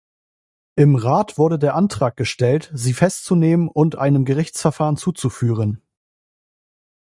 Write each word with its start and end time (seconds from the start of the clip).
Im 0.75 0.95
Rat 0.95 1.37
wurde 1.37 1.59
der 1.59 1.75
Antrag 1.75 2.17
gestellt, 2.17 2.71
sie 2.73 2.95
festzunehmen 2.95 3.67
und 3.67 3.97
einem 3.99 4.25
Gerichtsverfahren 4.25 4.97
zuzuführen. 4.97 5.83